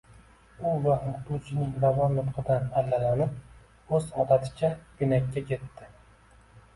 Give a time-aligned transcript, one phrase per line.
[0.67, 3.35] u va o‘qituvchining ravon nutqidan allalanib,
[3.99, 4.71] o‘z odaticha,
[5.03, 5.91] pinakka ketdi.